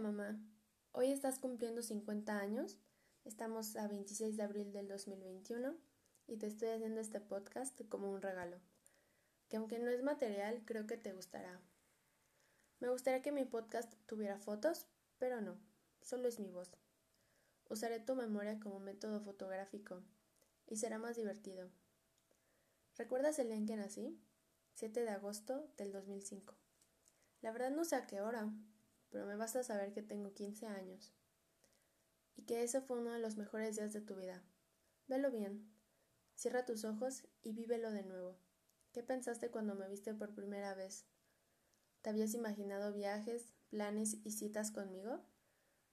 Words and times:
mamá. 0.00 0.40
Hoy 0.92 1.12
estás 1.12 1.38
cumpliendo 1.38 1.82
50 1.82 2.38
años. 2.38 2.78
Estamos 3.24 3.76
a 3.76 3.86
26 3.86 4.36
de 4.36 4.42
abril 4.42 4.72
del 4.72 4.88
2021 4.88 5.76
y 6.26 6.38
te 6.38 6.46
estoy 6.46 6.70
haciendo 6.70 7.00
este 7.00 7.20
podcast 7.20 7.78
como 7.88 8.10
un 8.10 8.22
regalo, 8.22 8.56
que 9.48 9.58
aunque 9.58 9.78
no 9.78 9.90
es 9.90 10.02
material, 10.02 10.62
creo 10.64 10.86
que 10.86 10.96
te 10.96 11.12
gustará. 11.12 11.60
Me 12.78 12.88
gustaría 12.88 13.20
que 13.20 13.30
mi 13.30 13.44
podcast 13.44 13.92
tuviera 14.06 14.38
fotos, 14.38 14.86
pero 15.18 15.42
no, 15.42 15.58
solo 16.00 16.28
es 16.28 16.40
mi 16.40 16.48
voz. 16.48 16.70
Usaré 17.68 18.00
tu 18.00 18.14
memoria 18.14 18.58
como 18.58 18.80
método 18.80 19.20
fotográfico 19.20 20.02
y 20.66 20.76
será 20.76 20.98
más 20.98 21.16
divertido. 21.16 21.68
¿Recuerdas 22.96 23.38
el 23.38 23.48
día 23.48 23.56
en 23.56 23.66
que 23.66 23.76
nací? 23.76 24.18
7 24.74 25.02
de 25.02 25.10
agosto 25.10 25.70
del 25.76 25.92
2005. 25.92 26.54
La 27.42 27.52
verdad 27.52 27.70
no 27.70 27.84
sé 27.84 27.96
a 27.96 28.06
qué 28.06 28.22
hora, 28.22 28.50
pero 29.10 29.26
me 29.26 29.36
basta 29.36 29.62
saber 29.62 29.92
que 29.92 30.02
tengo 30.02 30.32
15 30.32 30.66
años 30.66 31.12
y 32.36 32.42
que 32.42 32.62
ese 32.62 32.80
fue 32.80 32.98
uno 32.98 33.12
de 33.12 33.18
los 33.18 33.36
mejores 33.36 33.76
días 33.76 33.92
de 33.92 34.00
tu 34.00 34.16
vida. 34.16 34.42
Velo 35.08 35.30
bien, 35.30 35.70
cierra 36.34 36.64
tus 36.64 36.84
ojos 36.84 37.26
y 37.42 37.52
vívelo 37.52 37.90
de 37.90 38.04
nuevo. 38.04 38.38
¿Qué 38.92 39.02
pensaste 39.02 39.50
cuando 39.50 39.74
me 39.74 39.88
viste 39.88 40.14
por 40.14 40.34
primera 40.34 40.74
vez? 40.74 41.04
¿Te 42.02 42.10
habías 42.10 42.34
imaginado 42.34 42.92
viajes, 42.92 43.52
planes 43.68 44.16
y 44.24 44.32
citas 44.32 44.70
conmigo? 44.70 45.20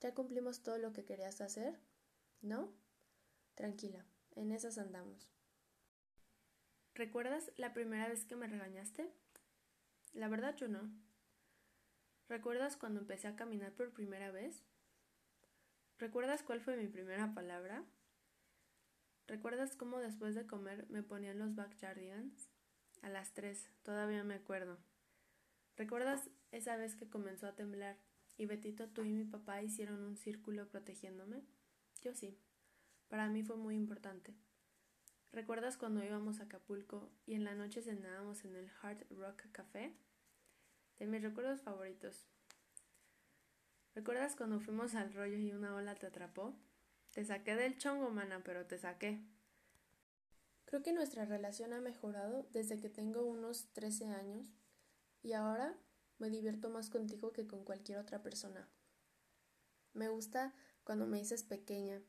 ¿Ya 0.00 0.14
cumplimos 0.14 0.62
todo 0.62 0.78
lo 0.78 0.92
que 0.92 1.04
querías 1.04 1.40
hacer? 1.40 1.80
¿No? 2.42 2.72
Tranquila, 3.54 4.04
en 4.32 4.52
esas 4.52 4.76
andamos. 4.78 5.30
¿Recuerdas 6.94 7.50
la 7.56 7.72
primera 7.72 8.08
vez 8.08 8.24
que 8.24 8.36
me 8.36 8.46
regañaste? 8.46 9.10
La 10.12 10.28
verdad 10.28 10.54
yo 10.56 10.68
no. 10.68 10.92
¿Recuerdas 12.28 12.76
cuando 12.76 13.00
empecé 13.00 13.28
a 13.28 13.36
caminar 13.36 13.72
por 13.72 13.92
primera 13.92 14.30
vez? 14.30 14.64
¿Recuerdas 15.98 16.42
cuál 16.42 16.60
fue 16.60 16.76
mi 16.76 16.88
primera 16.88 17.34
palabra? 17.34 17.84
¿Recuerdas 19.26 19.76
cómo 19.76 19.98
después 19.98 20.34
de 20.34 20.46
comer 20.46 20.86
me 20.88 21.02
ponían 21.02 21.38
los 21.38 21.54
backyardigans? 21.54 22.48
A 23.02 23.10
las 23.10 23.34
tres, 23.34 23.70
todavía 23.82 24.24
me 24.24 24.34
acuerdo. 24.34 24.78
¿Recuerdas 25.76 26.30
esa 26.50 26.76
vez 26.76 26.96
que 26.96 27.10
comenzó 27.10 27.46
a 27.46 27.54
temblar 27.54 27.98
y 28.38 28.46
Betito, 28.46 28.88
tú 28.88 29.04
y 29.04 29.12
mi 29.12 29.24
papá 29.24 29.62
hicieron 29.62 30.02
un 30.02 30.16
círculo 30.16 30.68
protegiéndome? 30.68 31.44
Yo 32.00 32.14
sí. 32.14 32.38
Para 33.08 33.28
mí 33.28 33.42
fue 33.42 33.56
muy 33.56 33.76
importante. 33.76 34.34
¿Recuerdas 35.32 35.76
cuando 35.76 36.02
íbamos 36.02 36.40
a 36.40 36.44
Acapulco 36.44 37.10
y 37.26 37.34
en 37.34 37.44
la 37.44 37.54
noche 37.54 37.82
cenábamos 37.82 38.44
en 38.44 38.56
el 38.56 38.70
Hard 38.80 39.04
Rock 39.10 39.50
Café? 39.52 39.94
De 40.98 41.06
mis 41.06 41.22
recuerdos 41.22 41.60
favoritos. 41.60 42.26
¿Recuerdas 43.94 44.34
cuando 44.36 44.60
fuimos 44.60 44.94
al 44.94 45.12
rollo 45.12 45.38
y 45.38 45.52
una 45.52 45.74
ola 45.74 45.94
te 45.94 46.06
atrapó? 46.06 46.54
Te 47.12 47.24
saqué 47.24 47.54
del 47.54 47.78
chongo, 47.78 48.10
mana, 48.10 48.42
pero 48.44 48.66
te 48.66 48.76
saqué. 48.76 49.24
Creo 50.64 50.82
que 50.82 50.92
nuestra 50.92 51.24
relación 51.24 51.72
ha 51.72 51.80
mejorado 51.80 52.48
desde 52.52 52.80
que 52.80 52.88
tengo 52.88 53.24
unos 53.24 53.68
13 53.72 54.08
años 54.08 54.52
y 55.22 55.32
ahora 55.32 55.78
me 56.18 56.30
divierto 56.30 56.70
más 56.70 56.90
contigo 56.90 57.32
que 57.32 57.46
con 57.46 57.64
cualquier 57.64 57.98
otra 57.98 58.22
persona. 58.22 58.68
Me 59.92 60.08
gusta 60.08 60.52
cuando 60.82 61.06
me 61.06 61.18
dices 61.18 61.44
pequeña, 61.44 62.02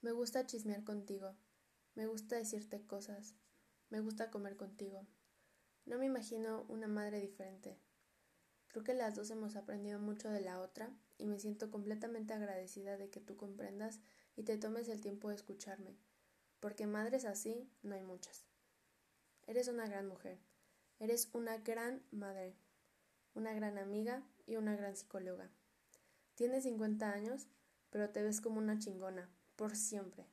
me 0.00 0.12
gusta 0.12 0.46
chismear 0.46 0.84
contigo, 0.84 1.36
me 1.94 2.06
gusta 2.06 2.36
decirte 2.36 2.86
cosas, 2.86 3.34
me 3.90 4.00
gusta 4.00 4.30
comer 4.30 4.56
contigo. 4.56 5.06
No 5.84 5.98
me 5.98 6.06
imagino 6.06 6.64
una 6.68 6.88
madre 6.88 7.20
diferente. 7.20 7.78
Creo 8.70 8.84
que 8.84 8.94
las 8.94 9.16
dos 9.16 9.30
hemos 9.30 9.56
aprendido 9.56 9.98
mucho 9.98 10.30
de 10.30 10.40
la 10.40 10.60
otra 10.60 10.90
y 11.18 11.26
me 11.26 11.40
siento 11.40 11.70
completamente 11.72 12.34
agradecida 12.34 12.96
de 12.96 13.10
que 13.10 13.20
tú 13.20 13.36
comprendas 13.36 13.98
y 14.36 14.44
te 14.44 14.56
tomes 14.58 14.88
el 14.88 15.00
tiempo 15.00 15.28
de 15.28 15.34
escucharme, 15.34 15.96
porque 16.60 16.86
madres 16.86 17.24
así 17.24 17.68
no 17.82 17.96
hay 17.96 18.02
muchas. 18.02 18.44
Eres 19.48 19.66
una 19.66 19.88
gran 19.88 20.06
mujer, 20.06 20.38
eres 21.00 21.28
una 21.32 21.58
gran 21.58 22.00
madre, 22.12 22.54
una 23.34 23.52
gran 23.52 23.76
amiga 23.76 24.22
y 24.46 24.54
una 24.54 24.76
gran 24.76 24.96
psicóloga. 24.96 25.50
Tienes 26.36 26.62
50 26.62 27.10
años, 27.10 27.48
pero 27.90 28.10
te 28.10 28.22
ves 28.22 28.40
como 28.40 28.58
una 28.58 28.78
chingona, 28.78 29.28
por 29.56 29.74
siempre. 29.74 30.26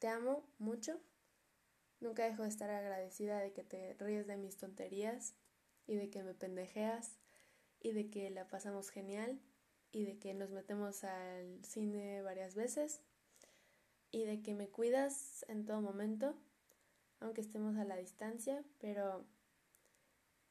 Te 0.00 0.08
amo 0.08 0.44
mucho. 0.58 1.00
Nunca 2.00 2.24
dejo 2.24 2.42
de 2.42 2.48
estar 2.48 2.68
agradecida 2.68 3.38
de 3.38 3.52
que 3.52 3.62
te 3.62 3.94
ríes 3.94 4.26
de 4.26 4.36
mis 4.36 4.56
tonterías 4.56 5.34
y 5.86 5.94
de 5.94 6.10
que 6.10 6.24
me 6.24 6.34
pendejeas 6.34 7.18
y 7.84 7.92
de 7.92 8.08
que 8.08 8.30
la 8.30 8.48
pasamos 8.48 8.88
genial 8.88 9.38
y 9.92 10.04
de 10.06 10.18
que 10.18 10.32
nos 10.32 10.50
metemos 10.50 11.04
al 11.04 11.62
cine 11.62 12.22
varias 12.22 12.54
veces 12.54 13.02
y 14.10 14.24
de 14.24 14.42
que 14.42 14.54
me 14.54 14.68
cuidas 14.68 15.44
en 15.48 15.66
todo 15.66 15.82
momento, 15.82 16.34
aunque 17.20 17.42
estemos 17.42 17.76
a 17.76 17.84
la 17.84 17.96
distancia, 17.96 18.64
pero 18.80 19.26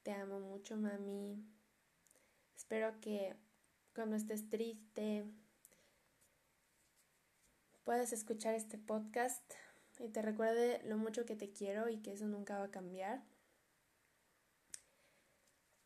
te 0.03 0.11
amo 0.11 0.39
mucho, 0.39 0.77
mami. 0.77 1.43
Espero 2.55 3.01
que 3.01 3.35
cuando 3.95 4.15
estés 4.15 4.47
triste 4.49 5.25
puedas 7.83 8.13
escuchar 8.13 8.53
este 8.53 8.77
podcast 8.77 9.43
y 9.97 10.09
te 10.09 10.21
recuerde 10.21 10.83
lo 10.83 10.97
mucho 10.97 11.25
que 11.25 11.35
te 11.35 11.51
quiero 11.51 11.89
y 11.89 11.97
que 11.97 12.13
eso 12.13 12.27
nunca 12.27 12.59
va 12.59 12.65
a 12.65 12.71
cambiar. 12.71 13.23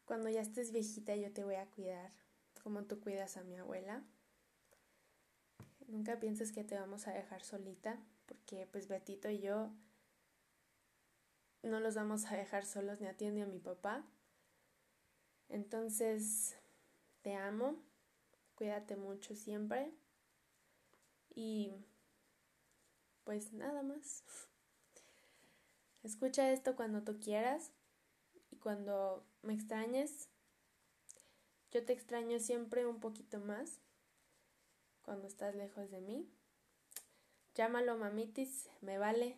Cuando 0.07 0.29
ya 0.29 0.40
estés 0.40 0.72
viejita 0.72 1.18
yo 1.18 1.34
te 1.34 1.44
voy 1.44 1.56
a 1.56 1.66
cuidar 1.66 2.13
como 2.63 2.85
tú 2.85 3.01
cuidas 3.01 3.35
a 3.35 3.44
mi 3.44 3.57
abuela. 3.57 4.01
Nunca 5.85 6.18
pienses 6.18 6.53
que 6.53 6.63
te 6.63 6.79
vamos 6.79 7.07
a 7.07 7.12
dejar 7.12 7.44
solita, 7.44 8.00
porque 8.25 8.69
pues 8.72 8.88
Betito 8.88 9.29
y 9.29 9.40
yo 9.40 9.69
no 11.62 11.81
los 11.81 11.95
vamos 11.95 12.25
a 12.31 12.38
dejar 12.38 12.66
solos 12.66 13.01
ni 13.01 13.07
a 13.07 13.18
ti 13.18 13.29
ni 13.31 13.41
a 13.41 13.45
mi 13.45 13.59
papá. 13.59 14.06
Entonces, 15.50 16.56
te 17.22 17.35
amo, 17.35 17.75
cuídate 18.56 18.95
mucho 18.95 19.35
siempre 19.35 19.91
y 21.35 21.74
pues 23.25 23.51
nada 23.51 23.84
más. 23.84 24.24
Escucha 26.01 26.50
esto 26.50 26.78
cuando 26.78 27.03
tú 27.03 27.19
quieras 27.19 27.74
cuando 28.67 29.25
me 29.44 29.53
extrañes, 29.53 30.28
yo 31.72 31.85
te 31.85 31.94
extraño 31.94 32.38
siempre 32.38 32.85
un 32.85 33.00
poquito 33.00 33.39
más 33.39 33.79
cuando 35.03 35.25
estás 35.25 35.55
lejos 35.55 35.89
de 35.89 36.01
mí. 36.01 36.29
Llámalo 37.56 37.97
mamitis, 37.97 38.69
me 38.81 38.97
vale. 38.97 39.38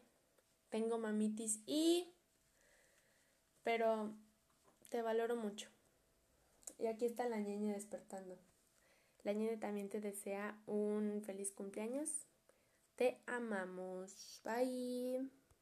Tengo 0.70 0.98
mamitis 0.98 1.60
y... 1.68 2.12
Pero 3.62 4.16
te 4.90 5.04
valoro 5.04 5.36
mucho. 5.36 5.70
Y 6.80 6.88
aquí 6.88 7.06
está 7.06 7.30
la 7.30 7.40
ñeña 7.40 7.76
despertando. 7.76 8.36
La 9.22 9.34
ñeña 9.34 9.60
también 9.60 9.90
te 9.90 10.02
desea 10.02 10.60
un 10.66 11.22
feliz 11.24 11.52
cumpleaños. 11.52 12.26
Te 12.96 13.22
amamos. 13.28 14.42
Bye. 14.44 15.30